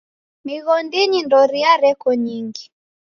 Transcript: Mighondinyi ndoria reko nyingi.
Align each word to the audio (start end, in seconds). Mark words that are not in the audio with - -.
Mighondinyi 0.45 1.19
ndoria 1.25 1.71
reko 1.83 2.07
nyingi. 2.23 2.63